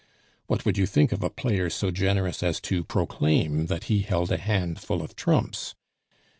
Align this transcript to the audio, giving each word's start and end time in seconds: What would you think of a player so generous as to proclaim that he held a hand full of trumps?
What 0.47 0.65
would 0.65 0.79
you 0.79 0.87
think 0.87 1.11
of 1.11 1.21
a 1.21 1.29
player 1.29 1.69
so 1.69 1.91
generous 1.91 2.41
as 2.41 2.59
to 2.61 2.83
proclaim 2.83 3.67
that 3.67 3.83
he 3.83 3.99
held 4.01 4.31
a 4.31 4.37
hand 4.39 4.79
full 4.79 5.03
of 5.03 5.15
trumps? 5.15 5.75